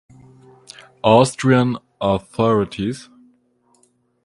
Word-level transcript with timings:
Austrian 1.03 1.77
authorities. 2.01 3.07